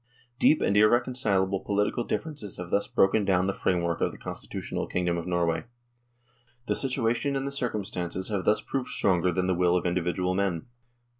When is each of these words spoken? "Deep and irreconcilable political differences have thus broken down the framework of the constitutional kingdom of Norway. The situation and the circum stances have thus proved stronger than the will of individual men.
"Deep 0.39 0.61
and 0.63 0.75
irreconcilable 0.75 1.59
political 1.59 2.03
differences 2.03 2.57
have 2.57 2.71
thus 2.71 2.87
broken 2.87 3.23
down 3.23 3.45
the 3.45 3.53
framework 3.53 4.01
of 4.01 4.11
the 4.11 4.17
constitutional 4.17 4.87
kingdom 4.87 5.15
of 5.15 5.27
Norway. 5.27 5.65
The 6.65 6.73
situation 6.73 7.35
and 7.35 7.45
the 7.45 7.51
circum 7.51 7.85
stances 7.85 8.29
have 8.29 8.43
thus 8.43 8.61
proved 8.61 8.89
stronger 8.89 9.31
than 9.31 9.45
the 9.45 9.53
will 9.53 9.77
of 9.77 9.85
individual 9.85 10.33
men. 10.33 10.65